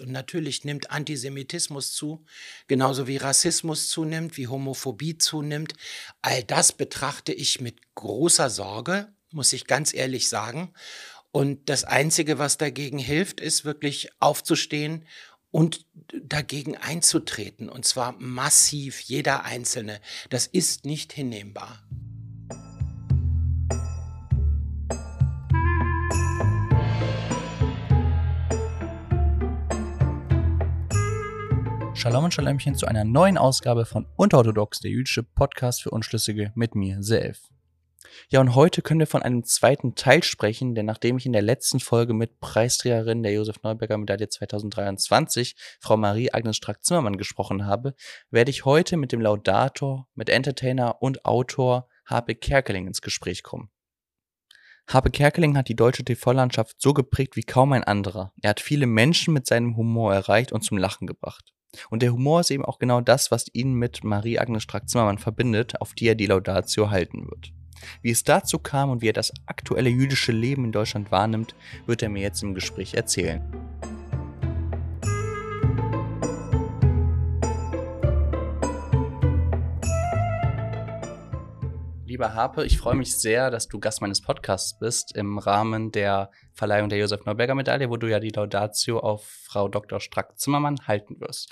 [0.00, 2.24] Und natürlich nimmt Antisemitismus zu,
[2.66, 5.74] genauso wie Rassismus zunimmt, wie Homophobie zunimmt.
[6.22, 10.72] All das betrachte ich mit großer Sorge, muss ich ganz ehrlich sagen.
[11.32, 15.04] Und das Einzige, was dagegen hilft, ist wirklich aufzustehen
[15.50, 17.68] und dagegen einzutreten.
[17.68, 20.00] Und zwar massiv, jeder Einzelne.
[20.30, 21.82] Das ist nicht hinnehmbar.
[32.06, 36.76] Shalom und Shalemchen zu einer neuen Ausgabe von Unterorthodox, der jüdische Podcast für Unschlüssige mit
[36.76, 37.40] mir, Self.
[38.28, 41.42] Ja, und heute können wir von einem zweiten Teil sprechen, denn nachdem ich in der
[41.42, 47.96] letzten Folge mit Preisträgerin der Josef Neuberger Medaille 2023, Frau Marie-Agnes Strack-Zimmermann, gesprochen habe,
[48.30, 53.68] werde ich heute mit dem Laudator, mit Entertainer und Autor Habe Kerkeling ins Gespräch kommen.
[54.86, 58.32] Habe Kerkeling hat die deutsche TV-Landschaft so geprägt wie kaum ein anderer.
[58.42, 61.52] Er hat viele Menschen mit seinem Humor erreicht und zum Lachen gebracht.
[61.90, 65.94] Und der Humor ist eben auch genau das, was ihn mit Marie-Agnes Strack-Zimmermann verbindet, auf
[65.94, 67.52] die er die Laudatio halten wird.
[68.02, 71.54] Wie es dazu kam und wie er das aktuelle jüdische Leben in Deutschland wahrnimmt,
[71.86, 73.42] wird er mir jetzt im Gespräch erzählen.
[82.16, 86.30] Lieber Harpe, ich freue mich sehr, dass du Gast meines Podcasts bist im Rahmen der
[86.54, 90.00] Verleihung der Josef Neuberger Medaille, wo du ja die Laudatio auf Frau Dr.
[90.00, 91.50] Strack-Zimmermann halten wirst.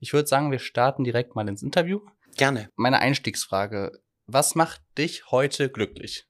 [0.00, 2.00] Ich würde sagen, wir starten direkt mal ins Interview.
[2.36, 2.68] Gerne.
[2.76, 6.26] Meine Einstiegsfrage was macht dich heute glücklich?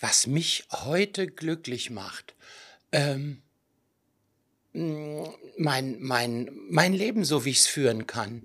[0.00, 2.34] Was mich heute glücklich macht,
[2.90, 3.42] ähm,
[4.72, 5.22] mm,
[5.56, 8.42] mein, mein, mein Leben, so wie ich es führen kann,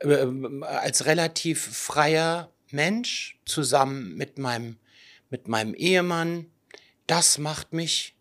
[0.00, 0.26] äh,
[0.62, 4.76] als relativ freier Mensch zusammen mit meinem,
[5.30, 6.46] mit meinem Ehemann,
[7.08, 8.14] das macht mich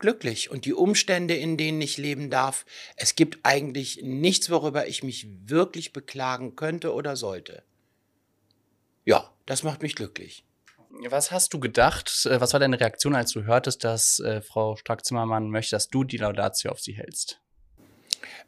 [0.00, 0.50] glücklich.
[0.50, 5.28] Und die Umstände, in denen ich leben darf, es gibt eigentlich nichts, worüber ich mich
[5.44, 7.62] wirklich beklagen könnte oder sollte
[9.04, 10.44] ja, das macht mich glücklich.
[11.08, 12.26] Was hast du gedacht?
[12.26, 16.04] Äh, was war deine Reaktion, als du hörtest, dass äh, Frau Strack-Zimmermann möchte, dass du
[16.04, 17.40] die Laudatio auf sie hältst?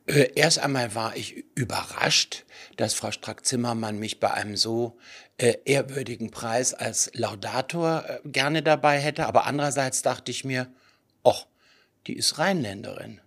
[0.07, 2.45] Äh, erst einmal war ich überrascht,
[2.77, 4.99] dass Frau Strack-Zimmermann mich bei einem so
[5.39, 9.27] äh, ehrwürdigen Preis als Laudator äh, gerne dabei hätte.
[9.27, 10.73] Aber andererseits dachte ich mir,
[11.25, 11.47] ach,
[12.07, 13.21] die ist Rheinländerin.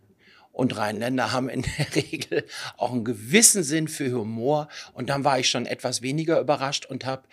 [0.52, 2.46] Und Rheinländer haben in der Regel
[2.78, 4.70] auch einen gewissen Sinn für Humor.
[4.94, 7.24] Und dann war ich schon etwas weniger überrascht und habe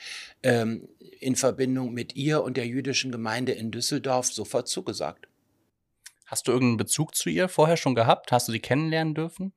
[0.43, 0.89] ähm,
[1.21, 5.29] in Verbindung mit ihr und der jüdischen Gemeinde in Düsseldorf sofort zugesagt.
[6.33, 8.33] Hast du irgendeinen Bezug zu ihr vorher schon gehabt?
[8.33, 9.53] Hast du sie kennenlernen dürfen?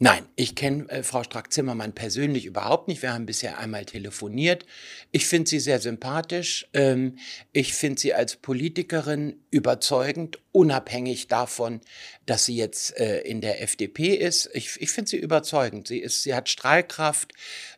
[0.00, 3.02] Nein, ich kenne äh, Frau Strack-Zimmermann persönlich überhaupt nicht.
[3.02, 4.66] Wir haben bisher einmal telefoniert.
[5.12, 6.66] Ich finde sie sehr sympathisch.
[6.72, 7.18] Ähm,
[7.52, 11.80] ich finde sie als Politikerin überzeugend, unabhängig davon,
[12.26, 14.50] dass sie jetzt äh, in der FDP ist.
[14.54, 15.86] Ich, ich finde sie überzeugend.
[15.86, 17.32] Sie, ist, sie hat Strahlkraft.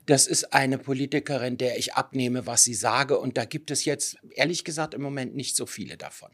[0.06, 3.18] Das ist eine Politikerin, der ich abnehme, was sie sage.
[3.18, 6.30] Und da gibt es jetzt, ehrlich gesagt, im Moment nicht so viele davon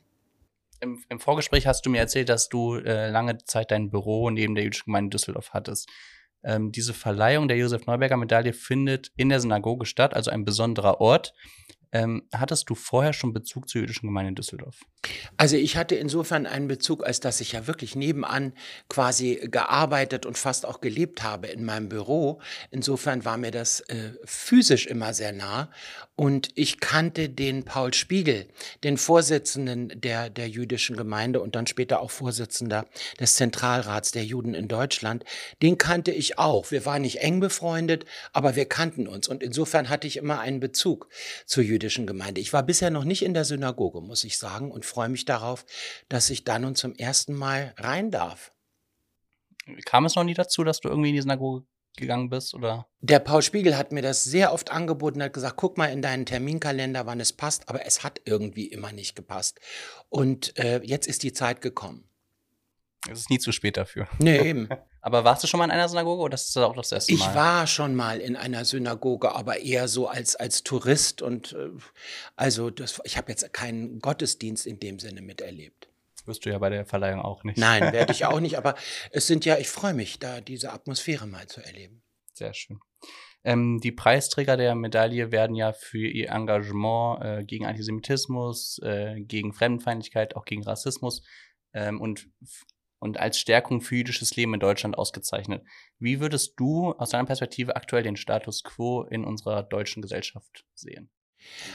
[0.82, 4.54] im, im, Vorgespräch hast du mir erzählt, dass du äh, lange Zeit dein Büro neben
[4.54, 5.88] der jüdischen Gemeinde Düsseldorf hattest.
[6.44, 11.00] Ähm, diese Verleihung der Josef Neuberger Medaille findet in der Synagoge statt, also ein besonderer
[11.00, 11.34] Ort.
[11.94, 14.80] Ähm, hattest du vorher schon Bezug zur jüdischen Gemeinde in Düsseldorf?
[15.36, 18.54] Also ich hatte insofern einen Bezug, als dass ich ja wirklich nebenan
[18.88, 22.40] quasi gearbeitet und fast auch gelebt habe in meinem Büro.
[22.70, 25.70] Insofern war mir das äh, physisch immer sehr nah.
[26.22, 28.46] Und ich kannte den Paul Spiegel,
[28.84, 32.86] den Vorsitzenden der, der jüdischen Gemeinde und dann später auch Vorsitzender
[33.18, 35.24] des Zentralrats der Juden in Deutschland.
[35.62, 36.70] Den kannte ich auch.
[36.70, 39.26] Wir waren nicht eng befreundet, aber wir kannten uns.
[39.26, 41.08] Und insofern hatte ich immer einen Bezug
[41.44, 42.40] zur jüdischen Gemeinde.
[42.40, 45.64] Ich war bisher noch nicht in der Synagoge, muss ich sagen, und freue mich darauf,
[46.08, 48.52] dass ich da nun zum ersten Mal rein darf.
[49.86, 51.66] Kam es noch nie dazu, dass du irgendwie in die Synagoge
[51.96, 52.86] gegangen bist, oder?
[53.00, 56.26] Der Paul Spiegel hat mir das sehr oft angeboten, hat gesagt, guck mal in deinen
[56.26, 59.60] Terminkalender, wann es passt, aber es hat irgendwie immer nicht gepasst.
[60.08, 62.08] Und äh, jetzt ist die Zeit gekommen.
[63.10, 64.06] Es ist nie zu spät dafür.
[64.18, 64.68] Nee, eben.
[65.00, 67.18] aber warst du schon mal in einer Synagoge oder ist das auch das erste Mal?
[67.18, 71.70] Ich war schon mal in einer Synagoge, aber eher so als, als Tourist und äh,
[72.36, 75.88] also das, ich habe jetzt keinen Gottesdienst in dem Sinne miterlebt.
[76.24, 77.58] Wirst du ja bei der Verleihung auch nicht.
[77.58, 78.74] Nein, werde ich auch nicht, aber
[79.10, 82.02] es sind ja, ich freue mich, da diese Atmosphäre mal zu erleben.
[82.32, 82.78] Sehr schön.
[83.44, 89.52] Ähm, die Preisträger der Medaille werden ja für ihr Engagement äh, gegen Antisemitismus, äh, gegen
[89.52, 91.24] Fremdenfeindlichkeit, auch gegen Rassismus
[91.72, 92.28] ähm, und,
[93.00, 95.64] und als Stärkung für jüdisches Leben in Deutschland ausgezeichnet.
[95.98, 101.10] Wie würdest du aus deiner Perspektive aktuell den Status quo in unserer deutschen Gesellschaft sehen?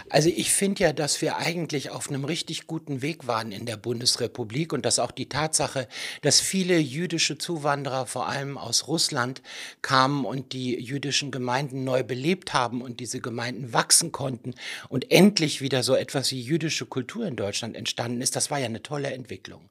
[0.09, 3.77] Also ich finde ja, dass wir eigentlich auf einem richtig guten Weg waren in der
[3.77, 5.87] Bundesrepublik und dass auch die Tatsache,
[6.21, 9.41] dass viele jüdische Zuwanderer, vor allem aus Russland,
[9.81, 14.53] kamen und die jüdischen Gemeinden neu belebt haben und diese Gemeinden wachsen konnten
[14.89, 18.65] und endlich wieder so etwas wie jüdische Kultur in Deutschland entstanden ist, das war ja
[18.65, 19.69] eine tolle Entwicklung.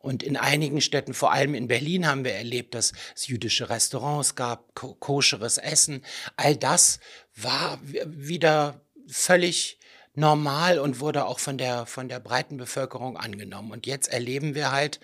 [0.00, 4.34] Und in einigen Städten, vor allem in Berlin, haben wir erlebt, dass es jüdische Restaurants
[4.34, 6.02] gab, koscheres Essen.
[6.36, 7.00] All das
[7.34, 9.78] war wieder völlig
[10.14, 13.70] normal und wurde auch von der, von der breiten Bevölkerung angenommen.
[13.70, 15.00] Und jetzt erleben wir halt,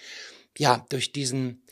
[0.59, 1.63] ja, durch diesen,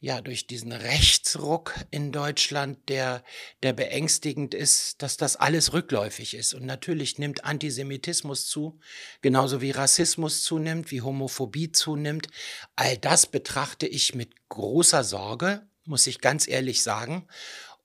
[0.00, 3.22] ja, durch diesen Rechtsruck in Deutschland, der,
[3.62, 6.54] der beängstigend ist, dass das alles rückläufig ist.
[6.54, 8.78] Und natürlich nimmt Antisemitismus zu,
[9.20, 12.28] genauso wie Rassismus zunimmt, wie Homophobie zunimmt.
[12.76, 17.26] All das betrachte ich mit großer Sorge, muss ich ganz ehrlich sagen.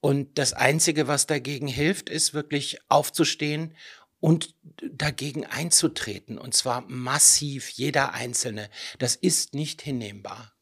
[0.02, 3.76] Und das Einzige, was dagegen hilft, ist wirklich aufzustehen
[4.20, 6.40] und dagegen einzutreten.
[6.40, 8.70] Und zwar massiv, jeder Einzelne.
[8.98, 10.54] Das ist nicht hinnehmbar.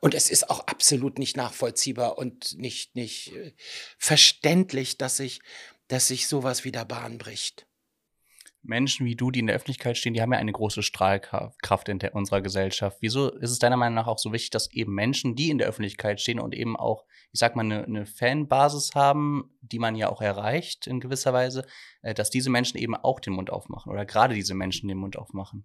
[0.00, 3.54] Und es ist auch absolut nicht nachvollziehbar und nicht, nicht äh,
[3.98, 5.40] verständlich, dass sich,
[5.86, 7.67] dass sich sowas wieder Bahn bricht.
[8.68, 11.98] Menschen wie du, die in der Öffentlichkeit stehen, die haben ja eine große Strahlkraft in
[11.98, 12.98] der, unserer Gesellschaft.
[13.00, 15.68] Wieso ist es deiner Meinung nach auch so wichtig, dass eben Menschen, die in der
[15.68, 20.10] Öffentlichkeit stehen und eben auch, ich sag mal, eine, eine Fanbasis haben, die man ja
[20.10, 21.64] auch erreicht in gewisser Weise,
[22.02, 25.16] äh, dass diese Menschen eben auch den Mund aufmachen oder gerade diese Menschen den Mund
[25.16, 25.64] aufmachen?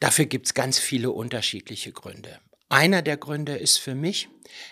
[0.00, 2.40] Dafür gibt es ganz viele unterschiedliche Gründe.
[2.68, 4.28] Einer der Gründe ist für mich,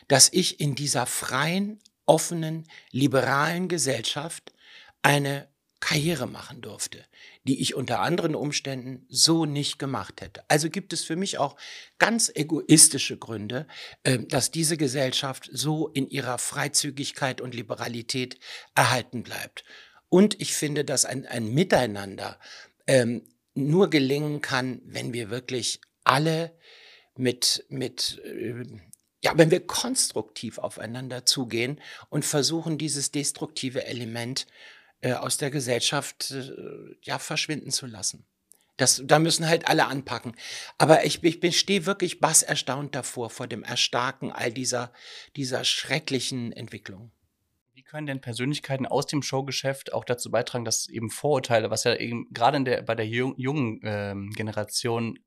[0.08, 4.54] dass ich in dieser freien, offenen, liberalen Gesellschaft
[5.02, 5.49] eine
[5.80, 7.04] Karriere machen durfte,
[7.44, 10.44] die ich unter anderen Umständen so nicht gemacht hätte.
[10.48, 11.56] Also gibt es für mich auch
[11.98, 13.66] ganz egoistische Gründe,
[14.04, 18.38] ähm, dass diese Gesellschaft so in ihrer Freizügigkeit und Liberalität
[18.74, 19.64] erhalten bleibt.
[20.10, 22.38] Und ich finde, dass ein, ein Miteinander
[22.86, 23.22] ähm,
[23.54, 26.52] nur gelingen kann, wenn wir wirklich alle
[27.16, 28.64] mit, mit äh,
[29.22, 34.46] ja, wenn wir konstruktiv aufeinander zugehen und versuchen, dieses destruktive Element
[35.00, 36.52] äh, aus der Gesellschaft äh,
[37.02, 38.26] ja verschwinden zu lassen.
[38.76, 40.34] Das, da müssen halt alle anpacken.
[40.78, 44.92] Aber ich, ich bin, stehe wirklich bass erstaunt davor, vor dem Erstarken all dieser,
[45.36, 47.12] dieser schrecklichen Entwicklungen.
[47.74, 51.94] Wie können denn Persönlichkeiten aus dem Showgeschäft auch dazu beitragen, dass eben Vorurteile, was ja
[51.94, 55.18] eben gerade in der, bei der jungen äh, Generation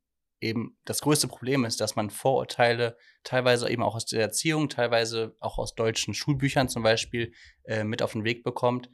[0.41, 5.35] eben das größte Problem ist, dass man Vorurteile teilweise eben auch aus der Erziehung, teilweise
[5.39, 7.33] auch aus deutschen Schulbüchern zum Beispiel
[7.65, 8.89] äh, mit auf den Weg bekommt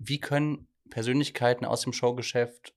[0.00, 2.74] wie können Persönlichkeiten aus dem Showgeschäft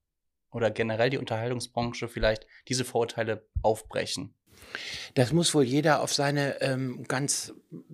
[0.51, 4.35] oder generell die Unterhaltungsbranche vielleicht diese Vorurteile aufbrechen?
[5.15, 7.53] Das muss wohl jeder auf seine ähm, ganz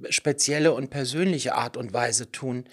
[0.10, 2.66] spezielle und persönliche Art und Weise tun.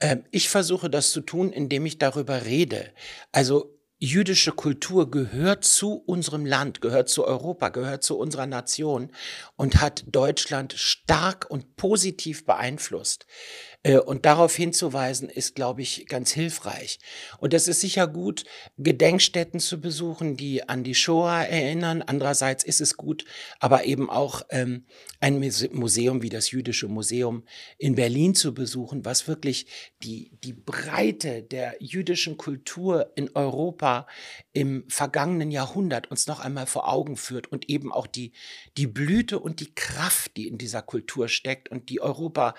[0.00, 2.92] Ähm, ich versuche das zu tun, indem ich darüber rede.
[3.32, 9.10] Also jüdische Kultur gehört zu unserem Land, gehört zu Europa, gehört zu unserer Nation
[9.56, 13.26] und hat Deutschland stark und positiv beeinflusst.
[13.84, 16.98] Äh, und darauf hinzuweisen, ist, glaube ich, ganz hilfreich.
[17.38, 18.44] Und es ist sicher gut,
[18.78, 22.02] Gedenkstätten zu besuchen, die an die Shoah erinnern.
[22.02, 23.24] Andererseits ist es gut,
[23.60, 24.86] aber eben auch ähm,
[25.20, 25.38] ein
[25.72, 27.44] Museum wie das Jüdische Museum
[27.78, 29.66] in Berlin zu besuchen, was wirklich
[30.02, 34.06] die, die Breite der jüdischen Kultur in Europa
[34.52, 38.32] im vergangenen Jahrhundert uns noch einmal vor Augen führt und eben auch die,
[38.78, 42.54] die Blüte und die Kraft, die in dieser Kultur steckt und die Europa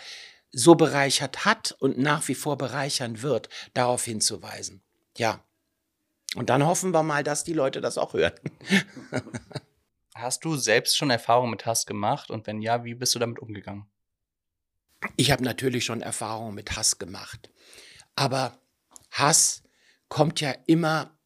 [0.57, 4.81] so bereichert hat und nach wie vor bereichern wird, darauf hinzuweisen.
[5.17, 5.43] Ja.
[6.35, 8.33] Und dann hoffen wir mal, dass die Leute das auch hören.
[10.15, 12.29] Hast du selbst schon Erfahrungen mit Hass gemacht?
[12.29, 13.85] Und wenn ja, wie bist du damit umgegangen?
[15.17, 17.50] Ich habe natürlich schon Erfahrungen mit Hass gemacht.
[18.15, 18.57] Aber
[19.12, 19.62] Hass
[20.07, 21.17] kommt ja immer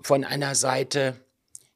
[0.00, 1.22] von einer Seite,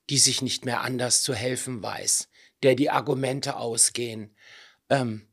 [0.09, 2.31] die sich nicht mehr anders zu helfen weiß,
[2.63, 4.35] der die Argumente ausgehen.
[4.89, 5.29] Ähm,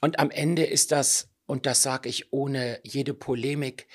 [0.00, 3.88] und am Ende ist das, und das sage ich ohne jede Polemik,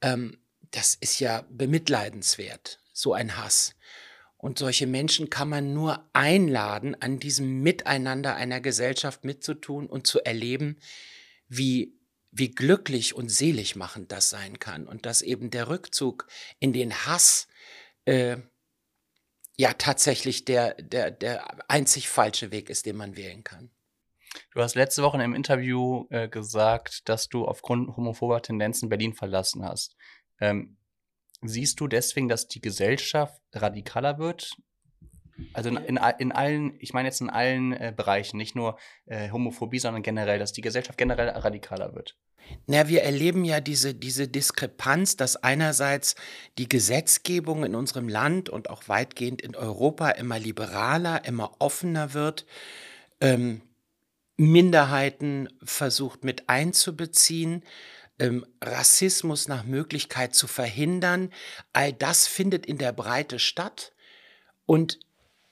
[0.00, 0.38] ähm,
[0.70, 3.74] das ist ja bemitleidenswert, so ein Hass.
[4.36, 10.20] Und solche Menschen kann man nur einladen, an diesem Miteinander einer Gesellschaft mitzutun und zu
[10.24, 10.78] erleben,
[11.46, 11.94] wie,
[12.32, 14.88] wie glücklich und selig machend das sein kann.
[14.88, 16.26] Und dass eben der Rückzug
[16.58, 17.46] in den Hass
[18.04, 18.38] äh,
[19.56, 23.70] ja tatsächlich der, der, der einzig falsche Weg ist, den man wählen kann.
[24.54, 29.64] Du hast letzte Woche im Interview äh, gesagt, dass du aufgrund homophober Tendenzen Berlin verlassen
[29.64, 29.96] hast.
[30.40, 30.76] Ähm,
[31.42, 34.56] siehst du deswegen, dass die Gesellschaft radikaler wird?
[35.54, 39.30] Also in, in, in allen, ich meine jetzt in allen äh, Bereichen, nicht nur äh,
[39.30, 42.16] Homophobie, sondern generell, dass die Gesellschaft generell radikaler wird.
[42.66, 46.16] Na, wir erleben ja diese, diese Diskrepanz, dass einerseits
[46.58, 52.46] die Gesetzgebung in unserem Land und auch weitgehend in Europa immer liberaler, immer offener wird,
[53.20, 53.62] ähm,
[54.42, 57.64] Minderheiten versucht mit einzubeziehen,
[58.18, 61.32] ähm, Rassismus nach Möglichkeit zu verhindern.
[61.72, 63.92] All das findet in der Breite statt.
[64.66, 65.00] Und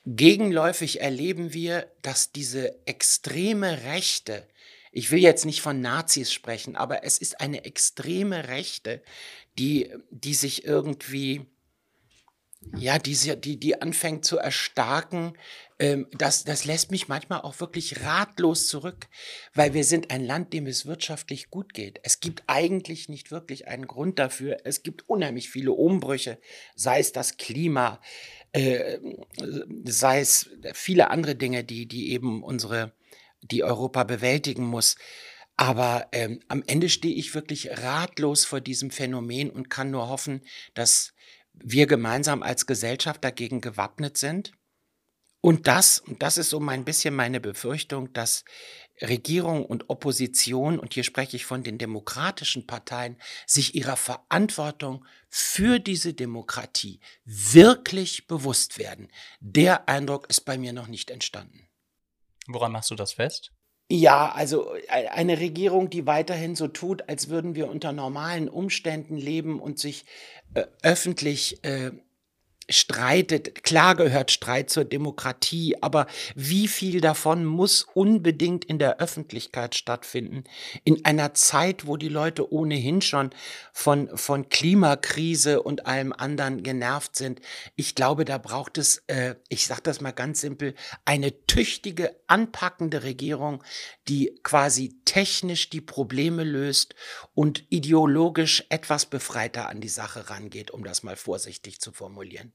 [0.05, 4.47] gegenläufig erleben wir, dass diese extreme Rechte,
[4.91, 9.01] ich will jetzt nicht von Nazis sprechen, aber es ist eine extreme Rechte,
[9.57, 11.45] die, die sich irgendwie
[12.75, 15.37] ja, die, die, die anfängt zu erstarken,
[15.81, 19.07] ähm, das, das lässt mich manchmal auch wirklich ratlos zurück,
[19.55, 21.99] weil wir sind ein Land, dem es wirtschaftlich gut geht.
[22.03, 24.59] Es gibt eigentlich nicht wirklich einen Grund dafür.
[24.63, 26.37] Es gibt unheimlich viele Umbrüche,
[26.75, 27.99] sei es das Klima,
[28.51, 28.99] äh,
[29.85, 32.93] sei es viele andere Dinge, die, die eben unsere,
[33.41, 34.97] die Europa bewältigen muss.
[35.57, 40.41] Aber ähm, am Ende stehe ich wirklich ratlos vor diesem Phänomen und kann nur hoffen,
[40.75, 41.13] dass
[41.53, 44.53] wir gemeinsam als Gesellschaft dagegen gewappnet sind.
[45.41, 48.45] Und das, und das ist so ein bisschen meine Befürchtung, dass
[49.01, 53.17] Regierung und Opposition, und hier spreche ich von den demokratischen Parteien,
[53.47, 59.07] sich ihrer Verantwortung für diese Demokratie wirklich bewusst werden.
[59.39, 61.67] Der Eindruck ist bei mir noch nicht entstanden.
[62.47, 63.51] Woran machst du das fest?
[63.89, 69.17] Ja, also äh, eine Regierung, die weiterhin so tut, als würden wir unter normalen Umständen
[69.17, 70.05] leben und sich
[70.53, 71.91] äh, öffentlich äh,
[72.69, 73.63] streitet.
[73.63, 80.43] Klar gehört Streit zur Demokratie, aber wie viel davon muss unbedingt in der Öffentlichkeit stattfinden?
[80.83, 83.31] In einer Zeit, wo die Leute ohnehin schon
[83.73, 87.41] von, von Klimakrise und allem anderen genervt sind.
[87.75, 90.75] Ich glaube, da braucht es, äh, ich sage das mal ganz simpel,
[91.05, 93.63] eine tüchtige, anpackende Regierung,
[94.07, 96.95] die quasi technisch die Probleme löst
[97.33, 102.53] und ideologisch etwas befreiter an die Sache rangeht, um das mal vorsichtig zu formulieren.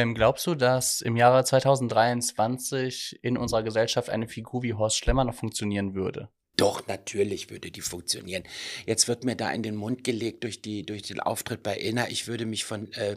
[0.00, 5.24] Ähm, glaubst du, dass im Jahre 2023 in unserer Gesellschaft eine Figur wie Horst Schlemmer
[5.24, 6.30] noch funktionieren würde?
[6.56, 8.42] Doch, natürlich würde die funktionieren.
[8.86, 12.08] Jetzt wird mir da in den Mund gelegt durch, die, durch den Auftritt bei Inna,
[12.08, 13.16] ich würde mich von äh,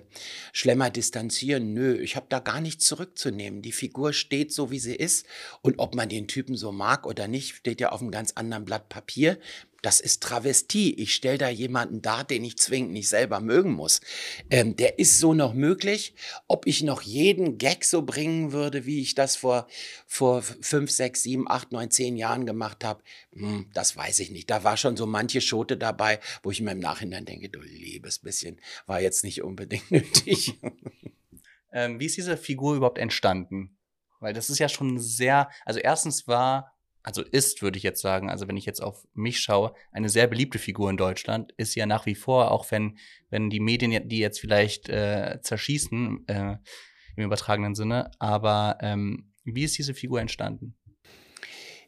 [0.52, 1.74] Schlemmer distanzieren.
[1.74, 3.62] Nö, ich habe da gar nichts zurückzunehmen.
[3.62, 5.25] Die Figur steht so, wie sie ist.
[5.62, 8.66] Und ob man den Typen so mag oder nicht, steht ja auf einem ganz anderen
[8.66, 9.38] Blatt Papier
[9.84, 10.94] das ist Travestie.
[10.94, 14.00] Ich stelle da jemanden dar, den ich zwingend nicht selber mögen muss.
[14.50, 16.16] Ähm, der ist so noch möglich.
[16.48, 19.68] Ob ich noch jeden Gag so bringen würde, wie ich das vor,
[20.08, 24.50] vor fünf, sechs, sieben, acht, neun, zehn Jahren gemacht habe, hm, das weiß ich nicht.
[24.50, 28.20] Da war schon so manche Schote dabei, wo ich mir im Nachhinein denke, du liebes
[28.20, 30.58] bisschen, war jetzt nicht unbedingt nötig.
[31.74, 33.78] ähm, wie ist diese Figur überhaupt entstanden?
[34.22, 36.73] Weil das ist ja schon sehr, also erstens war
[37.04, 40.28] also ist, würde ich jetzt sagen, also wenn ich jetzt auf mich schaue, eine sehr
[40.28, 42.98] beliebte Figur in Deutschland, ist ja nach wie vor, auch wenn,
[43.30, 46.58] wenn die Medien die jetzt vielleicht äh, zerschießen, äh,
[47.16, 50.76] im übertragenen Sinne, aber ähm, wie ist diese Figur entstanden?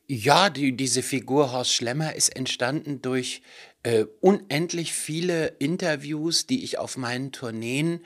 [0.07, 3.41] Ja, die, diese Figur Horst Schlemmer ist entstanden durch
[3.81, 8.05] äh, unendlich viele Interviews, die ich auf meinen Tourneen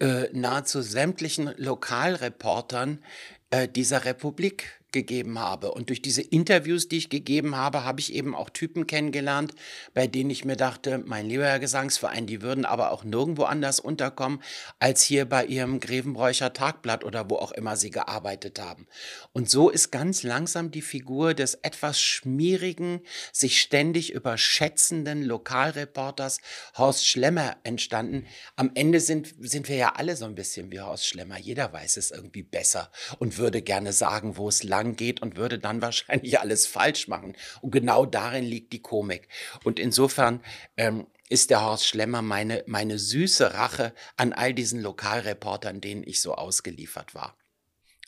[0.00, 3.04] äh, nahezu sämtlichen Lokalreportern
[3.50, 5.72] äh, dieser Republik gegeben habe.
[5.72, 9.54] Und durch diese Interviews, die ich gegeben habe, habe ich eben auch Typen kennengelernt,
[9.94, 13.80] bei denen ich mir dachte, mein lieber Herr Gesangsverein, die würden aber auch nirgendwo anders
[13.80, 14.42] unterkommen,
[14.78, 18.86] als hier bei ihrem Grevenbräucher Tagblatt oder wo auch immer sie gearbeitet haben.
[19.32, 23.00] Und so ist ganz langsam die Figur des etwas schmierigen,
[23.32, 26.38] sich ständig überschätzenden Lokalreporters
[26.76, 28.26] Horst Schlemmer entstanden.
[28.56, 31.38] Am Ende sind, sind wir ja alle so ein bisschen wie Horst Schlemmer.
[31.38, 35.36] Jeder weiß es irgendwie besser und würde gerne sagen, wo es lang lang geht und
[35.36, 37.36] würde dann wahrscheinlich alles falsch machen.
[37.60, 39.28] Und genau darin liegt die Komik.
[39.64, 40.40] Und insofern
[40.76, 46.20] ähm, ist der Horst Schlemmer meine, meine süße Rache an all diesen Lokalreportern, denen ich
[46.20, 47.36] so ausgeliefert war.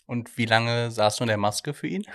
[0.06, 2.06] Und wie lange saß du in der Maske für ihn?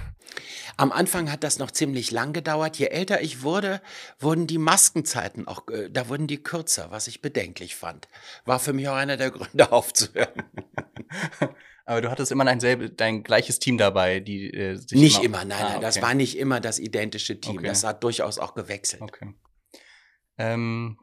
[0.78, 2.76] Am Anfang hat das noch ziemlich lang gedauert.
[2.78, 3.82] Je älter ich wurde,
[4.20, 8.08] wurden die Maskenzeiten auch, äh, da wurden die kürzer, was ich bedenklich fand.
[8.46, 10.44] War für mich auch einer der Gründe aufzuhören.
[11.86, 15.42] Aber du hattest immer dein, selbe, dein gleiches Team dabei, die äh, sich Nicht immer,
[15.42, 15.86] immer nein, ah, nein, okay.
[15.86, 17.58] das war nicht immer das identische Team.
[17.58, 17.68] Okay.
[17.68, 19.02] Das hat durchaus auch gewechselt.
[19.02, 19.34] Okay.
[20.38, 20.98] Ähm,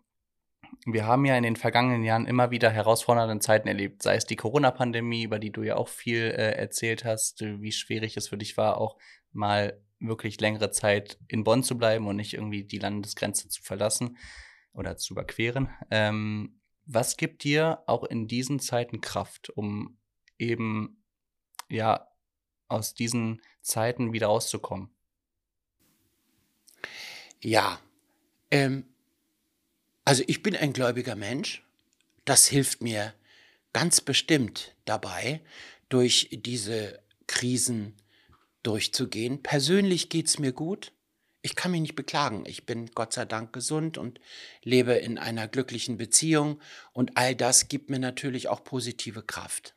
[0.87, 4.37] wir haben ja in den vergangenen Jahren immer wieder herausfordernde Zeiten erlebt, sei es die
[4.37, 8.57] Corona-Pandemie, über die du ja auch viel äh, erzählt hast, wie schwierig es für dich
[8.57, 8.97] war, auch
[9.33, 14.17] mal wirklich längere Zeit in Bonn zu bleiben und nicht irgendwie die Landesgrenze zu verlassen
[14.73, 15.69] oder zu überqueren.
[15.91, 19.99] Ähm, was gibt dir auch in diesen Zeiten Kraft, um
[20.40, 21.02] eben
[21.68, 22.09] ja,
[22.68, 24.90] aus diesen Zeiten wieder rauszukommen?
[27.40, 27.80] Ja,
[28.50, 28.85] ähm,
[30.04, 31.62] also ich bin ein gläubiger Mensch.
[32.25, 33.14] Das hilft mir
[33.73, 35.40] ganz bestimmt dabei,
[35.88, 37.94] durch diese Krisen
[38.62, 39.42] durchzugehen.
[39.42, 40.92] Persönlich geht es mir gut.
[41.42, 42.44] Ich kann mich nicht beklagen.
[42.47, 44.20] Ich bin Gott sei Dank gesund und
[44.62, 46.61] lebe in einer glücklichen Beziehung
[46.92, 49.75] und all das gibt mir natürlich auch positive Kraft.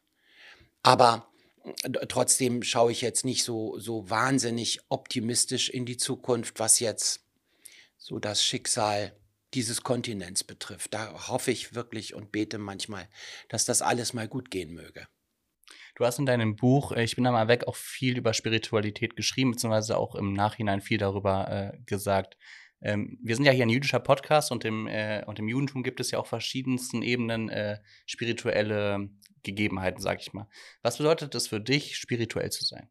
[0.83, 1.27] Aber
[1.63, 7.25] äh, trotzdem schaue ich jetzt nicht so, so wahnsinnig optimistisch in die Zukunft, was jetzt
[7.97, 9.17] so das Schicksal
[9.53, 10.93] dieses Kontinents betrifft.
[10.93, 13.07] Da hoffe ich wirklich und bete manchmal,
[13.49, 15.07] dass das alles mal gut gehen möge.
[15.95, 19.15] Du hast in deinem Buch, äh, ich bin da mal weg, auch viel über Spiritualität
[19.15, 22.37] geschrieben, beziehungsweise auch im Nachhinein viel darüber äh, gesagt.
[22.83, 25.99] Ähm, wir sind ja hier ein jüdischer Podcast und im, äh, und im Judentum gibt
[25.99, 29.09] es ja auch verschiedensten Ebenen äh, spirituelle
[29.41, 30.47] Gegebenheiten, sag ich mal.
[30.81, 32.89] Was bedeutet es für dich, spirituell zu sein?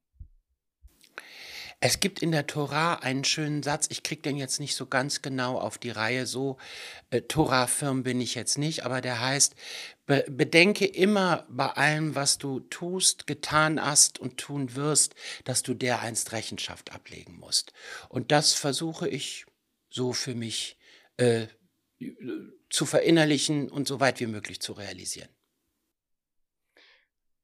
[1.84, 5.20] Es gibt in der Tora einen schönen Satz, ich kriege den jetzt nicht so ganz
[5.20, 6.56] genau auf die Reihe, so
[7.10, 9.56] äh, Tora-firm bin ich jetzt nicht, aber der heißt,
[10.06, 15.74] be bedenke immer bei allem, was du tust, getan hast und tun wirst, dass du
[15.74, 17.72] der einst Rechenschaft ablegen musst.
[18.08, 19.44] Und das versuche ich
[19.92, 20.78] so für mich
[21.18, 21.46] äh,
[22.70, 25.28] zu verinnerlichen und so weit wie möglich zu realisieren.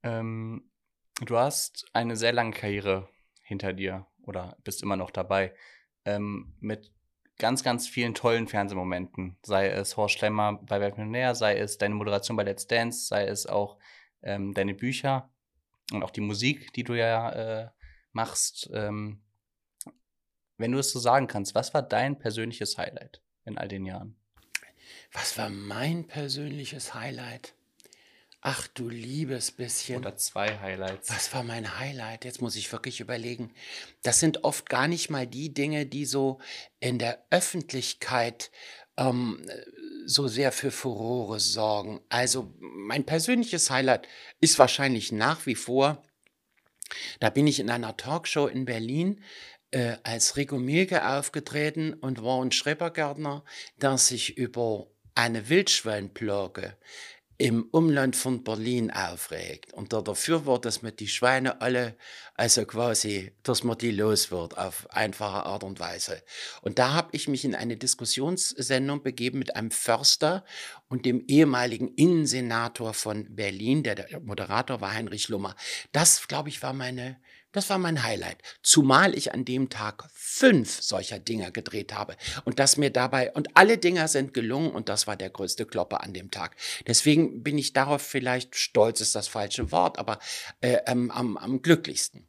[0.03, 0.71] Ähm,
[1.21, 3.09] du hast eine sehr lange Karriere
[3.43, 5.53] hinter dir oder bist immer noch dabei,
[6.05, 6.91] ähm, mit
[7.37, 9.37] ganz, ganz vielen tollen Fernsehmomenten.
[9.43, 13.45] Sei es Horst Schlemmer bei näher, sei es deine Moderation bei Let's Dance, sei es
[13.45, 13.77] auch
[14.21, 15.31] ähm, deine Bücher
[15.91, 17.69] und auch die Musik, die du ja äh,
[18.11, 18.69] machst.
[18.73, 19.21] Ähm,
[20.59, 24.15] wenn du es so sagen kannst, was war dein persönliches Highlight in all den Jahren?
[25.11, 27.53] Was war mein persönliches Highlight?
[28.41, 29.99] Ach du liebes bisschen.
[29.99, 31.09] Oder zwei Highlights.
[31.09, 32.23] Was war mein Highlight?
[32.23, 33.53] Jetzt muss ich wirklich überlegen.
[34.01, 36.39] Das sind oft gar nicht mal die Dinge, die so
[36.79, 38.51] in der Öffentlichkeit
[38.95, 39.45] ähm,
[40.05, 41.99] so sehr für Furore sorgen.
[42.07, 44.07] Also mein persönliches Highlight
[44.39, 46.01] ist wahrscheinlich nach wie vor,
[47.19, 49.21] da bin ich in einer Talkshow in Berlin
[49.71, 53.43] äh, als Rico Mielke aufgetreten und war ein Schrebergärtner,
[53.81, 56.77] der sich über eine Wildschweinplage
[57.39, 61.95] im Umland von Berlin aufregt und der dafür war, dass man die Schweine alle,
[62.35, 66.21] also quasi, dass man die los wird auf einfache Art und Weise.
[66.61, 70.43] Und da habe ich mich in eine Diskussionssendung begeben mit einem Förster
[70.89, 75.55] und dem ehemaligen Innensenator von Berlin, der, der Moderator war Heinrich Lummer.
[75.93, 78.37] Das, glaube ich, war meine das war mein Highlight.
[78.61, 82.15] Zumal ich an dem Tag fünf solcher Dinger gedreht habe.
[82.45, 86.03] Und das mir dabei, und alle Dinger sind gelungen und das war der größte Klopper
[86.03, 86.55] an dem Tag.
[86.87, 90.19] Deswegen bin ich darauf vielleicht stolz, ist das falsche Wort, aber
[90.61, 92.28] äh, ähm, am, am glücklichsten.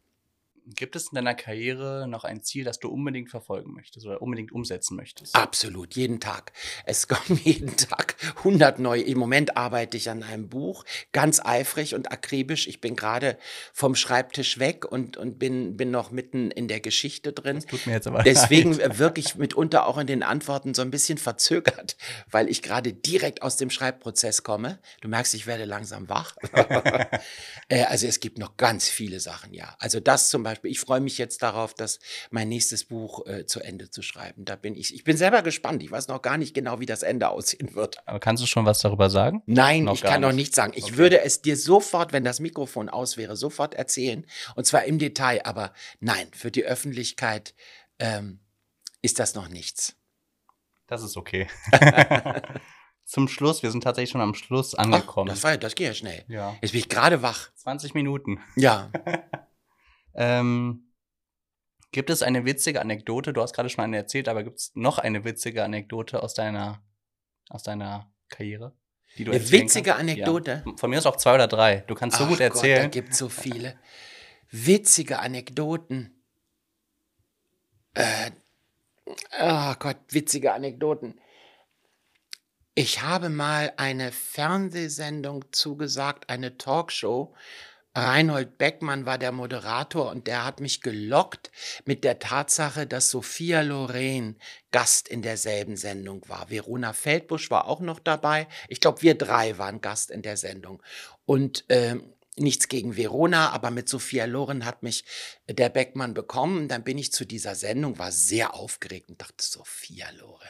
[0.74, 4.52] Gibt es in deiner Karriere noch ein Ziel, das du unbedingt verfolgen möchtest oder unbedingt
[4.52, 5.34] umsetzen möchtest?
[5.34, 6.52] Absolut, jeden Tag.
[6.84, 9.02] Es kommen jeden Tag 100 neue.
[9.02, 12.68] Im Moment arbeite ich an einem Buch, ganz eifrig und akribisch.
[12.68, 13.38] Ich bin gerade
[13.72, 17.56] vom Schreibtisch weg und, und bin, bin noch mitten in der Geschichte drin.
[17.56, 18.98] Das tut mir jetzt aber Deswegen leid.
[18.98, 21.96] wirklich mitunter auch in den Antworten so ein bisschen verzögert,
[22.30, 24.78] weil ich gerade direkt aus dem Schreibprozess komme.
[25.00, 26.36] Du merkst, ich werde langsam wach.
[27.68, 29.76] Äh, also es gibt noch ganz viele Sachen, ja.
[29.78, 30.70] Also das zum Beispiel Beispiel.
[30.70, 31.98] Ich freue mich jetzt darauf, dass
[32.30, 34.44] mein nächstes Buch äh, zu Ende zu schreiben.
[34.44, 34.94] Da bin ich.
[34.94, 35.82] Ich bin selber gespannt.
[35.82, 38.06] Ich weiß noch gar nicht genau, wie das Ende aussehen wird.
[38.06, 39.42] Aber kannst du schon was darüber sagen?
[39.46, 40.28] Nein, noch ich kann nicht.
[40.28, 40.72] noch nichts sagen.
[40.74, 40.96] Ich okay.
[40.96, 44.26] würde es dir sofort, wenn das Mikrofon aus wäre, sofort erzählen.
[44.54, 45.44] Und zwar im Detail.
[45.44, 47.54] Aber nein, für die Öffentlichkeit
[47.98, 48.40] ähm,
[49.02, 49.96] ist das noch nichts.
[50.86, 51.46] Das ist okay.
[53.10, 53.62] zum Schluss.
[53.62, 55.30] Wir sind tatsächlich schon am Schluss angekommen.
[55.30, 56.24] Ach, das, war, das geht ja schnell.
[56.28, 56.56] Ja.
[56.62, 57.50] Jetzt bin ich gerade wach.
[57.56, 58.40] 20 Minuten.
[58.56, 58.90] Ja.
[60.20, 60.92] Ähm,
[61.92, 63.32] gibt es eine witzige Anekdote?
[63.32, 66.84] Du hast gerade schon eine erzählt, aber gibt es noch eine witzige Anekdote aus deiner,
[67.48, 68.76] aus deiner Karriere?
[69.16, 70.00] Die du eine witzige kannst?
[70.00, 70.62] Anekdote?
[70.66, 70.72] Ja.
[70.76, 71.84] Von mir aus auch zwei oder drei.
[71.86, 72.82] Du kannst so Ach gut erzählen.
[72.82, 73.78] Gott, da gibt so viele.
[74.50, 76.22] Witzige Anekdoten.
[77.94, 78.30] Äh,
[79.40, 81.18] oh Gott, witzige Anekdoten.
[82.74, 87.34] Ich habe mal eine Fernsehsendung zugesagt, eine Talkshow,
[87.94, 91.50] Reinhold Beckmann war der Moderator und der hat mich gelockt
[91.84, 94.36] mit der Tatsache, dass Sophia Loren
[94.70, 96.50] Gast in derselben Sendung war.
[96.50, 98.46] Verona Feldbusch war auch noch dabei.
[98.68, 100.80] Ich glaube, wir drei waren Gast in der Sendung.
[101.26, 101.96] Und äh,
[102.36, 105.04] nichts gegen Verona, aber mit Sophia Loren hat mich
[105.48, 106.68] der Beckmann bekommen.
[106.68, 110.48] Dann bin ich zu dieser Sendung, war sehr aufgeregt und dachte, Sophia Loren,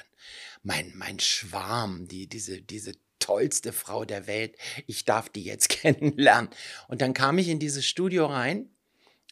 [0.62, 4.56] mein, mein Schwarm, die, diese, diese tollste Frau der Welt,
[4.88, 6.50] ich darf die jetzt kennenlernen.
[6.88, 8.68] Und dann kam ich in dieses Studio rein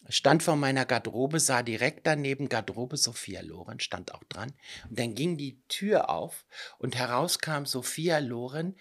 [0.08, 4.52] stand vor meiner Garderobe, sah direkt daneben Garderobe Sophia Loren, stand auch dran.
[4.88, 6.46] Und dann ging die Tür auf
[6.78, 8.76] und heraus kam Sophia Loren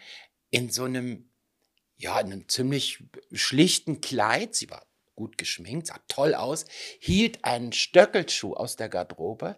[0.50, 1.30] in so einem,
[1.98, 4.56] ja, in einem ziemlich schlichten Kleid.
[4.56, 4.87] Sie war
[5.18, 6.64] gut geschminkt, sah toll aus,
[7.00, 9.58] hielt einen Stöckelschuh aus der Garderobe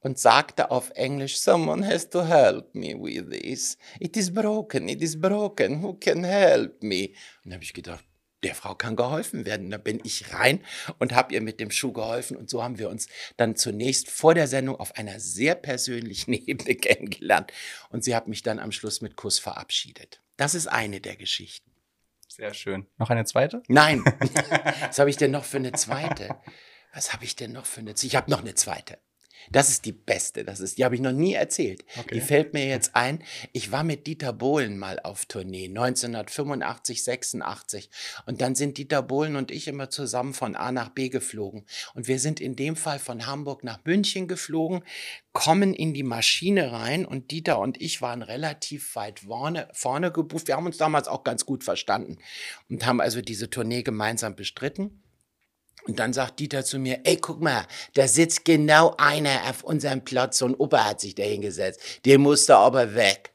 [0.00, 3.76] und sagte auf Englisch, Someone has to help me with this.
[3.98, 7.10] It is broken, it is broken, who can help me?
[7.44, 8.04] Und da habe ich gedacht,
[8.42, 9.70] der Frau kann geholfen werden.
[9.70, 10.64] Da bin ich rein
[10.98, 12.36] und habe ihr mit dem Schuh geholfen.
[12.36, 16.74] Und so haben wir uns dann zunächst vor der Sendung auf einer sehr persönlichen Ebene
[16.74, 17.52] kennengelernt.
[17.90, 20.22] Und sie hat mich dann am Schluss mit Kuss verabschiedet.
[20.36, 21.69] Das ist eine der Geschichten.
[22.40, 22.86] Sehr schön.
[22.96, 23.62] Noch eine zweite?
[23.68, 24.02] Nein.
[24.86, 26.36] Was habe ich denn noch für eine zweite?
[26.94, 28.06] Was habe ich denn noch für eine zweite?
[28.06, 28.98] Ich habe noch eine zweite.
[29.50, 30.44] Das ist die beste.
[30.44, 31.84] Das ist, die habe ich noch nie erzählt.
[31.98, 32.14] Okay.
[32.14, 33.22] Die fällt mir jetzt ein.
[33.52, 37.90] Ich war mit Dieter Bohlen mal auf Tournee 1985, 86
[38.26, 42.08] und dann sind Dieter Bohlen und ich immer zusammen von A nach B geflogen und
[42.08, 44.82] wir sind in dem Fall von Hamburg nach München geflogen,
[45.32, 50.48] kommen in die Maschine rein und Dieter und ich waren relativ weit vorne, vorne gebucht.
[50.48, 52.18] Wir haben uns damals auch ganz gut verstanden
[52.68, 55.02] und haben also diese Tournee gemeinsam bestritten.
[55.86, 60.04] Und dann sagt Dieter zu mir, ey, guck mal, da sitzt genau einer auf unserem
[60.04, 63.32] Platz, so ein Opa hat sich da hingesetzt, der musste aber weg.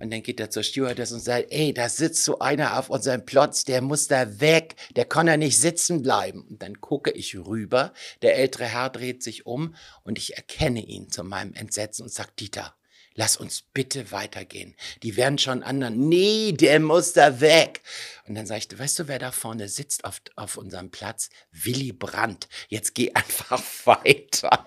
[0.00, 3.24] Und dann geht er zur Stewardess und sagt, ey, da sitzt so einer auf unserem
[3.24, 6.46] Platz, der muss da weg, der kann ja nicht sitzen bleiben.
[6.48, 11.10] Und dann gucke ich rüber, der ältere Herr dreht sich um und ich erkenne ihn
[11.10, 12.74] zu meinem Entsetzen und sagt, Dieter,
[13.14, 14.74] lass uns bitte weitergehen.
[15.02, 17.82] Die werden schon anderen, nee, der muss da weg.
[18.26, 21.30] Und dann sag ich, weißt du, wer da vorne sitzt auf, auf unserem Platz?
[21.50, 22.48] Willy Brandt.
[22.68, 24.66] Jetzt geh einfach weiter.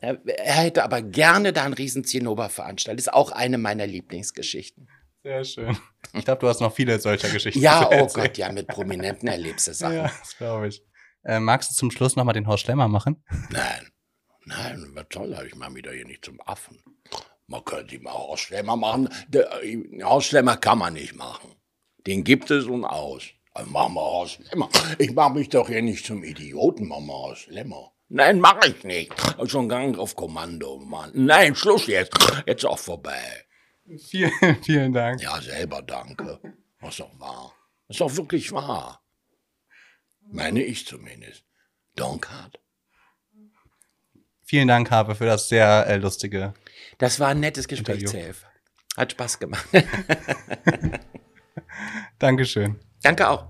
[0.00, 3.00] Er, er hätte aber gerne da einen riesen Zinnober veranstaltet.
[3.00, 4.88] Ist auch eine meiner Lieblingsgeschichten.
[5.22, 5.76] Sehr schön.
[6.12, 7.60] Ich glaube, du hast noch viele solcher Geschichten.
[7.60, 9.96] Ja, oh Gott, ja, mit Prominenten erlebst du Sachen.
[9.96, 10.84] Ja, das glaube ich.
[11.24, 13.24] Äh, magst du zum Schluss nochmal den Horst Schlemmer machen?
[13.50, 13.90] Nein,
[14.44, 16.80] nein, was soll Ich mache mich da hier nicht zum Affen.
[17.48, 19.08] Man könnte mal Hausschlemmer machen.
[19.28, 19.48] Der
[20.02, 21.54] Hausschlemmer kann man nicht machen.
[22.06, 23.22] Den gibt es und aus.
[23.54, 24.68] Also machen wir Hausschlemmer.
[24.98, 27.92] Ich mache mich doch hier nicht zum Idioten, machen wir.
[28.08, 29.12] Nein, mache ich nicht.
[29.46, 31.10] Schon gang auf Kommando, Mann.
[31.14, 32.14] Nein, Schluss jetzt.
[32.46, 33.44] Jetzt auch vorbei.
[33.98, 34.32] Vielen,
[34.62, 35.22] vielen Dank.
[35.22, 36.40] Ja, selber danke.
[36.80, 37.52] Das ist doch wahr.
[37.88, 39.02] Das ist doch wirklich wahr.
[40.30, 41.44] Meine ich zumindest.
[41.94, 42.60] Donkart.
[44.44, 46.54] Vielen Dank, Habe, für das sehr äh, lustige
[46.98, 48.44] das war ein nettes Gespräch, CF.
[48.96, 49.66] Hat Spaß gemacht.
[52.18, 52.80] Dankeschön.
[53.02, 53.48] Danke auch.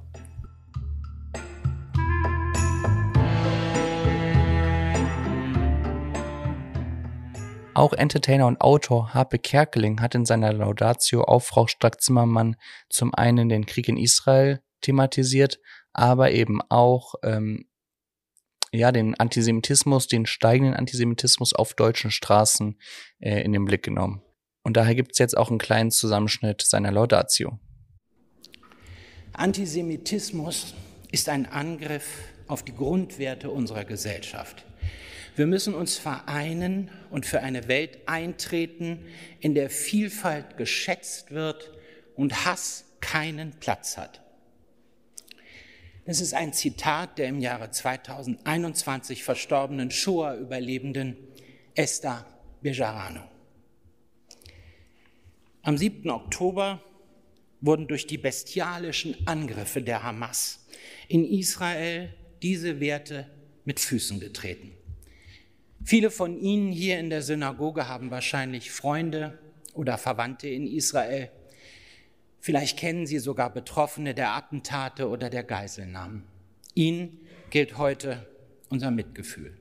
[7.75, 12.57] Auch Entertainer und Autor Harpe Kerkeling hat in seiner Laudatio auf Frau Strack-Zimmermann
[12.89, 15.61] zum einen den Krieg in Israel thematisiert,
[15.93, 17.69] aber eben auch ähm,
[18.73, 22.79] ja, den Antisemitismus, den steigenden Antisemitismus auf deutschen Straßen
[23.21, 24.23] äh, in den Blick genommen.
[24.63, 27.59] Und daher gibt es jetzt auch einen kleinen Zusammenschnitt seiner Laudatio.
[29.33, 30.75] Antisemitismus
[31.13, 32.09] ist ein Angriff
[32.49, 34.65] auf die Grundwerte unserer Gesellschaft.
[35.37, 39.05] Wir müssen uns vereinen und für eine Welt eintreten,
[39.41, 41.71] in der Vielfalt geschätzt wird
[42.15, 44.26] und Hass keinen Platz hat.
[46.09, 51.17] Es ist ein Zitat der im Jahre 2021 verstorbenen Shoah-Überlebenden
[51.75, 52.25] Esther
[52.63, 53.23] Bejarano.
[55.63, 56.09] Am 7.
[56.09, 56.81] Oktober
[57.61, 60.65] wurden durch die bestialischen Angriffe der Hamas
[61.09, 63.29] in Israel diese Werte
[63.65, 64.71] mit Füßen getreten.
[65.85, 69.41] Viele von Ihnen hier in der Synagoge haben wahrscheinlich Freunde
[69.75, 71.33] oder Verwandte in Israel.
[72.47, 76.23] Vielleicht kennen Sie sogar Betroffene der Attentate oder der Geiselnahmen.
[76.75, 77.19] Ihnen
[77.51, 78.25] gilt heute
[78.69, 79.59] unser Mitgefühl.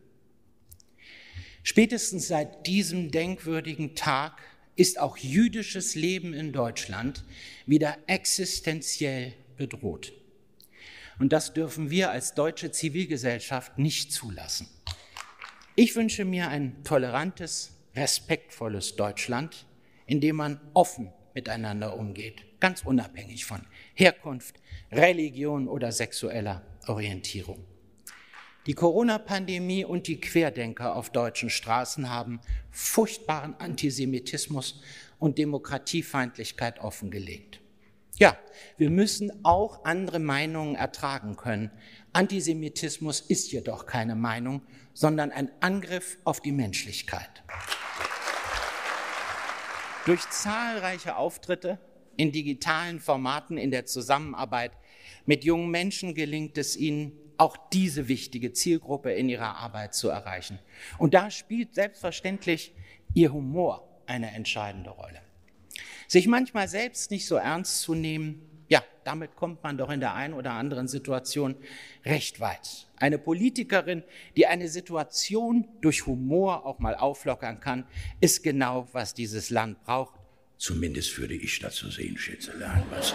[1.64, 4.40] Spätestens seit diesem denkwürdigen Tag
[4.76, 7.24] ist auch jüdisches Leben in Deutschland
[7.66, 10.14] wieder existenziell bedroht.
[11.18, 14.68] Und das dürfen wir als deutsche Zivilgesellschaft nicht zulassen.
[15.76, 19.66] Ich wünsche mir ein tolerantes, respektvolles Deutschland,
[20.06, 23.62] in dem man offen miteinander umgeht ganz unabhängig von
[23.94, 24.60] Herkunft,
[24.92, 27.64] Religion oder sexueller Orientierung.
[28.66, 34.82] Die Corona-Pandemie und die Querdenker auf deutschen Straßen haben furchtbaren Antisemitismus
[35.20, 37.62] und Demokratiefeindlichkeit offengelegt.
[38.18, 38.36] Ja,
[38.78, 41.70] wir müssen auch andere Meinungen ertragen können.
[42.14, 44.64] Antisemitismus ist jedoch keine Meinung,
[44.96, 47.44] sondern ein Angriff auf die Menschlichkeit.
[50.08, 51.78] Durch zahlreiche Auftritte
[52.18, 54.72] in digitalen Formaten in der Zusammenarbeit
[55.26, 60.60] mit jungen Menschen gelingt es ihnen, auch diese wichtige Zielgruppe in ihrer Arbeit zu erreichen.
[60.98, 62.74] Und da spielt selbstverständlich
[63.14, 65.22] ihr Humor eine entscheidende Rolle.
[66.08, 70.16] Sich manchmal selbst nicht so ernst zu nehmen, ja, damit kommt man doch in der
[70.16, 71.56] einen oder anderen Situation
[72.04, 72.88] recht weit.
[72.98, 74.04] Eine Politikerin,
[74.38, 77.86] die eine Situation durch Humor auch mal auflockern kann,
[78.22, 80.20] ist genau, was dieses Land braucht.
[80.58, 82.84] Zumindest würde ich dazu sehen, Schätzelein.
[82.90, 83.14] Was?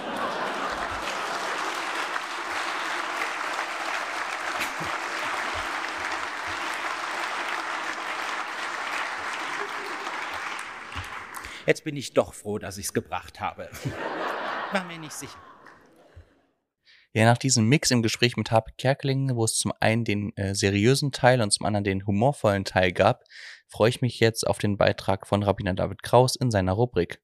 [11.66, 13.70] Jetzt bin ich doch froh, dass ich es gebracht habe.
[14.72, 15.38] War mir nicht sicher.
[17.12, 20.54] Ja, nach diesem Mix im Gespräch mit Harpe Kerkeling, wo es zum einen den äh,
[20.54, 23.24] seriösen Teil und zum anderen den humorvollen Teil gab,
[23.66, 27.20] freue ich mich jetzt auf den Beitrag von Rabbiner David Kraus in seiner Rubrik.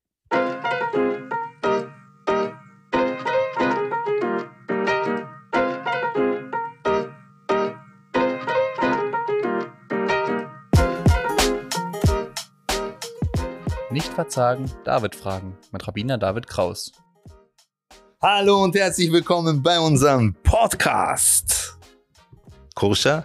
[13.97, 16.93] Nicht verzagen, David fragen mit Rabbiner David Kraus.
[18.21, 21.79] Hallo und herzlich willkommen bei unserem Podcast.
[22.75, 23.25] Koscher,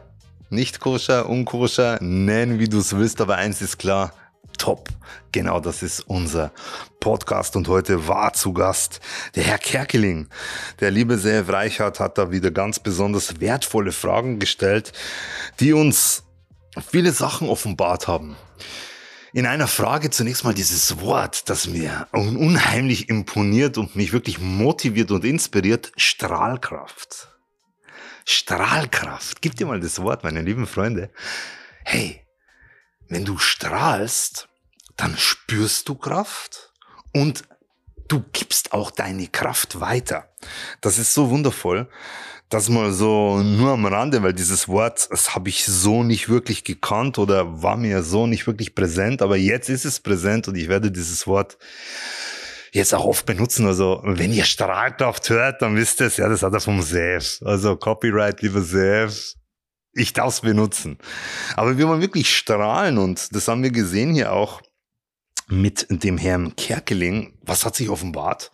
[0.50, 4.14] nicht koscher, unkoscher, nenn wie du es willst, aber eins ist klar,
[4.58, 4.88] top.
[5.34, 6.54] Genau das ist unser
[7.02, 9.02] Podcast und heute war zu Gast
[9.36, 10.30] der Herr Kerkeling.
[10.80, 14.94] Der liebe Self Reichert hat da wieder ganz besonders wertvolle Fragen gestellt,
[15.60, 16.24] die uns
[16.80, 18.38] viele Sachen offenbart haben
[19.34, 25.12] in einer Frage zunächst mal dieses Wort, das mir unheimlich imponiert und mich wirklich motiviert
[25.12, 27.30] und inspiriert, Strahlkraft.
[28.26, 29.42] Strahlkraft.
[29.42, 31.10] Gib dir mal das Wort, meine lieben Freunde.
[31.84, 32.26] Hey,
[33.08, 34.48] wenn du strahlst,
[34.98, 36.72] dann spürst du Kraft
[37.14, 37.44] und
[38.08, 40.30] du gibst auch deine Kraft weiter.
[40.82, 41.90] Das ist so wundervoll.
[42.52, 46.66] Das mal so nur am Rande, weil dieses Wort, das habe ich so nicht wirklich
[46.66, 50.68] gekannt oder war mir so nicht wirklich präsent, aber jetzt ist es präsent und ich
[50.68, 51.58] werde dieses Wort
[52.74, 53.66] jetzt auch oft benutzen.
[53.68, 57.40] Also wenn ihr Strahlkraft hört, dann wisst ihr es, ja, das hat er vom Sef.
[57.46, 59.36] Also Copyright, lieber Sef,
[59.94, 60.98] ich darf es benutzen.
[61.56, 64.62] Aber wir wollen wirklich strahlen und das haben wir gesehen hier auch
[65.48, 67.40] mit dem Herrn Kerkeling.
[67.44, 68.52] Was hat sich offenbart?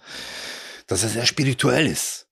[0.86, 2.27] Dass er sehr spirituell ist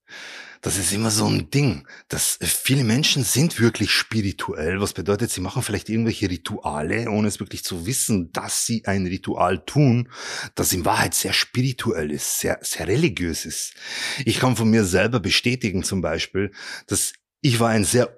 [0.62, 5.42] das ist immer so ein Ding, dass viele Menschen sind wirklich spirituell, was bedeutet, sie
[5.42, 10.10] machen vielleicht irgendwelche Rituale, ohne es wirklich zu wissen, dass sie ein Ritual tun,
[10.56, 13.74] das in Wahrheit sehr spirituell ist, sehr, sehr religiös ist.
[14.26, 16.52] Ich kann von mir selber bestätigen zum Beispiel,
[16.88, 18.18] dass ich war ein sehr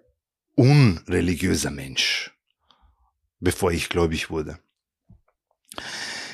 [0.56, 2.32] unreligiöser Mensch,
[3.40, 4.60] bevor ich gläubig wurde.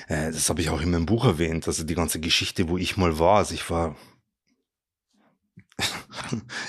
[0.08, 2.98] Äh, das habe ich auch in meinem Buch erwähnt, also die ganze Geschichte, wo ich
[2.98, 3.38] mal war.
[3.38, 3.96] Also ich war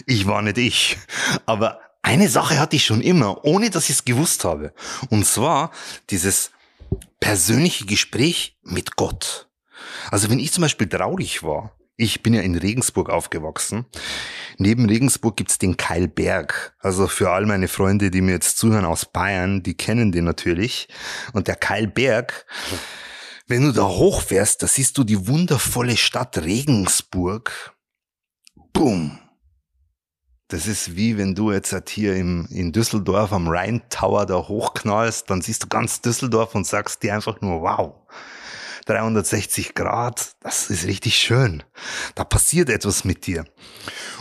[0.06, 0.96] ich war nicht ich.
[1.46, 4.74] Aber eine Sache hatte ich schon immer, ohne dass ich es gewusst habe.
[5.10, 5.70] Und zwar
[6.10, 6.50] dieses
[7.20, 9.48] persönliche Gespräch mit Gott.
[10.10, 13.86] Also wenn ich zum Beispiel traurig war, ich bin ja in Regensburg aufgewachsen.
[14.58, 16.76] Neben Regensburg gibt's den Keilberg.
[16.80, 20.88] Also für all meine Freunde, die mir jetzt zuhören aus Bayern, die kennen den natürlich.
[21.32, 22.46] Und der Keilberg,
[23.46, 27.74] wenn du da hochfährst, da siehst du die wundervolle Stadt Regensburg
[28.72, 29.20] Boom.
[30.48, 34.36] Das ist wie wenn du jetzt halt hier im, in Düsseldorf am Rhein Tower da
[34.36, 37.94] hochknallst, dann siehst du ganz Düsseldorf und sagst dir einfach nur, wow,
[38.86, 41.62] 360 Grad, das ist richtig schön.
[42.14, 43.44] Da passiert etwas mit dir.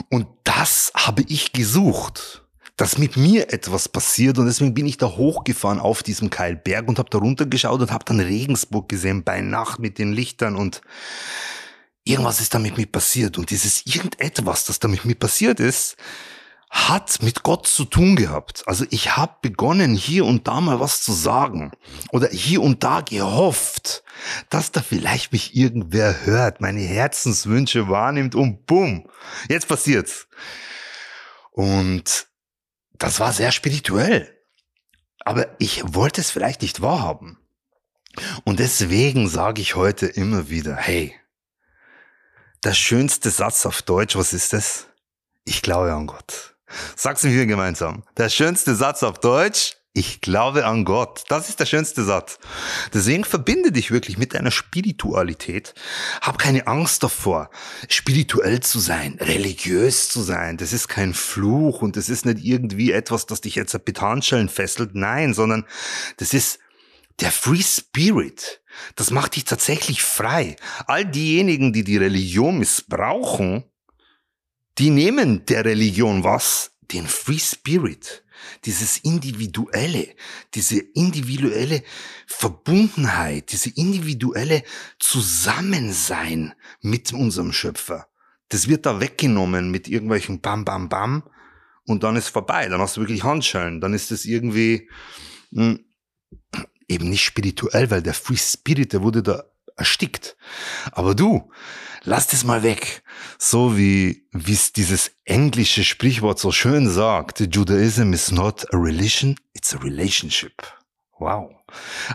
[0.09, 2.43] Und das habe ich gesucht,
[2.77, 6.97] dass mit mir etwas passiert und deswegen bin ich da hochgefahren auf diesem Keilberg und
[6.97, 10.81] habe da runtergeschaut und habe dann Regensburg gesehen bei Nacht mit den Lichtern und
[12.03, 13.37] irgendwas ist da mit mir passiert.
[13.37, 15.95] Und dieses irgendetwas, das da mit mir passiert ist,
[16.73, 18.63] hat mit Gott zu tun gehabt.
[18.65, 21.71] Also ich habe begonnen, hier und da mal was zu sagen.
[22.11, 24.03] Oder hier und da gehofft,
[24.49, 29.07] dass da vielleicht mich irgendwer hört, meine Herzenswünsche wahrnimmt und bumm,
[29.49, 30.27] jetzt passiert's.
[31.51, 32.25] Und
[32.93, 34.35] das war sehr spirituell.
[35.19, 37.37] Aber ich wollte es vielleicht nicht wahrhaben.
[38.45, 41.13] Und deswegen sage ich heute immer wieder, hey,
[42.63, 44.87] der schönste Satz auf Deutsch, was ist das?
[45.45, 46.55] Ich glaube an Gott.
[46.95, 48.03] Sag's mir gemeinsam.
[48.17, 51.23] Der schönste Satz auf Deutsch, ich glaube an Gott.
[51.27, 52.39] Das ist der schönste Satz.
[52.93, 55.75] Deswegen verbinde dich wirklich mit deiner Spiritualität.
[56.21, 57.51] Hab keine Angst davor,
[57.89, 60.57] spirituell zu sein, religiös zu sein.
[60.57, 64.49] Das ist kein Fluch und das ist nicht irgendwie etwas, das dich jetzt an Betanschellen
[64.49, 64.95] fesselt.
[64.95, 65.65] Nein, sondern
[66.17, 66.59] das ist
[67.19, 68.61] der Free Spirit.
[68.95, 70.55] Das macht dich tatsächlich frei.
[70.87, 73.63] All diejenigen, die die Religion missbrauchen,
[74.77, 78.23] die nehmen der Religion was, den Free Spirit,
[78.65, 80.15] dieses individuelle,
[80.53, 81.83] diese individuelle
[82.27, 84.63] Verbundenheit, diese individuelle
[84.99, 88.07] Zusammensein mit unserem Schöpfer.
[88.49, 91.23] Das wird da weggenommen mit irgendwelchen Bam Bam Bam
[91.85, 92.67] und dann ist vorbei.
[92.67, 93.81] Dann hast du wirklich Handschellen.
[93.81, 94.89] Dann ist das irgendwie
[95.51, 95.85] mh, hm,
[96.93, 99.43] eben nicht spirituell, weil der Free Spirit, der wurde da
[99.75, 100.35] erstickt.
[100.91, 101.51] Aber du,
[102.03, 103.03] lass das mal weg.
[103.39, 109.73] So wie es dieses englische Sprichwort so schön sagt, Judaism is not a religion, it's
[109.73, 110.61] a relationship.
[111.19, 111.51] Wow.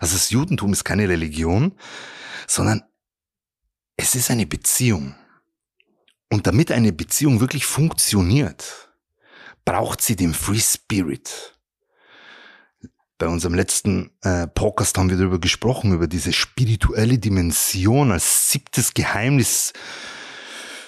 [0.01, 1.75] Also das Judentum ist keine Religion,
[2.47, 2.83] sondern
[3.97, 5.15] es ist eine Beziehung.
[6.31, 8.91] Und damit eine Beziehung wirklich funktioniert,
[9.65, 11.58] braucht sie den Free Spirit.
[13.19, 18.95] Bei unserem letzten äh, Podcast haben wir darüber gesprochen, über diese spirituelle Dimension als siebtes
[18.95, 19.73] Geheimnis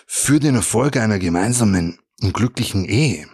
[0.07, 3.27] für den Erfolg einer gemeinsamen und glücklichen Ehe.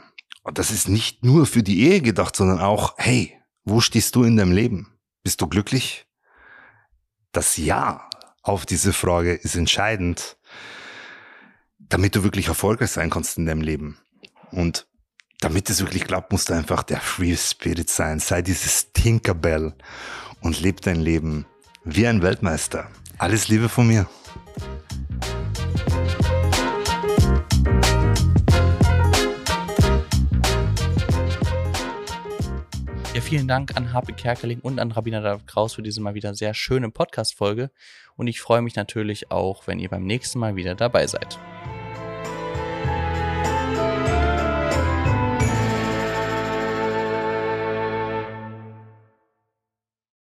[0.43, 4.25] Und das ist nicht nur für die Ehe gedacht, sondern auch, hey, wo stehst du
[4.25, 4.99] in deinem Leben?
[5.23, 6.07] Bist du glücklich?
[7.33, 8.09] Das Ja
[8.43, 10.39] auf diese Frage ist entscheidend,
[11.79, 13.99] damit du wirklich erfolgreich sein kannst in deinem Leben.
[14.53, 14.87] Und
[15.41, 18.21] damit es wirklich klappt, musst du einfach der Free Spirit sein.
[18.21, 19.75] Sei dieses Tinkerbell
[20.41, 21.47] und leb dein Leben
[21.85, 22.89] wie ein Weltmeister.
[23.19, 24.07] Alles Liebe von mir.
[33.15, 36.35] Ja, vielen Dank an Harpe Kerkeling und an Rabbiner David Kraus für diese mal wieder
[36.35, 37.71] sehr schöne Podcast-Folge.
[38.17, 41.39] Und ich freue mich natürlich auch, wenn ihr beim nächsten Mal wieder dabei seid.